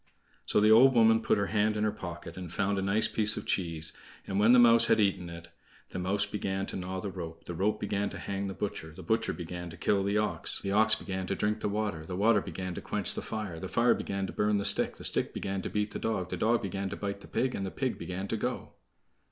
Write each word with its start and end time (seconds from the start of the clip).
So 0.47 0.59
the 0.59 0.71
old 0.71 0.95
woman 0.95 1.21
put 1.21 1.37
her 1.37 1.45
hand 1.53 1.77
in 1.77 1.83
her 1.83 1.91
pocket 1.91 2.35
and 2.35 2.51
found 2.51 2.79
a 2.79 2.81
nice 2.81 3.07
piece 3.07 3.37
of 3.37 3.45
cheese; 3.45 3.93
and 4.25 4.39
when 4.39 4.51
the 4.51 4.57
mouse 4.57 4.87
had 4.87 4.99
eaten 4.99 5.29
it: 5.29 5.49
The 5.91 5.99
mouse 5.99 6.25
began 6.25 6.65
to 6.65 6.75
gnaw 6.75 6.99
the 7.01 7.11
rope, 7.11 7.45
The 7.45 7.53
rope 7.53 7.79
began 7.79 8.09
to 8.09 8.17
hang 8.17 8.47
the 8.47 8.55
butcher, 8.55 8.93
The 8.95 9.03
butcher 9.03 9.31
began 9.31 9.69
to 9.69 9.77
kill 9.77 10.03
the 10.03 10.17
ox, 10.17 10.59
The 10.59 10.71
ox 10.71 10.95
began 10.95 11.27
to 11.27 11.35
drink 11.35 11.59
the 11.59 11.69
water, 11.69 12.03
The 12.07 12.15
water 12.17 12.41
began 12.41 12.73
to 12.73 12.81
quench 12.81 13.13
the 13.13 13.21
fire, 13.21 13.59
The 13.59 13.67
fire 13.69 13.93
began 13.93 14.25
to 14.25 14.33
burn 14.33 14.57
the 14.57 14.65
stick, 14.65 14.95
The 14.95 15.03
stick 15.03 15.35
began 15.35 15.61
to 15.61 15.69
beat 15.69 15.91
the 15.91 15.99
dog, 15.99 16.31
The 16.31 16.35
dog 16.37 16.63
began 16.63 16.89
to 16.89 16.95
bite 16.97 17.21
the 17.21 17.27
pig, 17.27 17.53
And 17.53 17.63
the 17.63 17.69
pig 17.69 17.99
began 17.99 18.27
to 18.29 18.37
go. 18.37 18.73